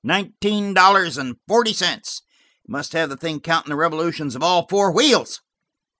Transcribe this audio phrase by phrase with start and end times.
[0.03, 2.23] "Nineteen dollars and forty cents!
[2.65, 5.41] He must have the thing counting the revolutions of all four wheels!"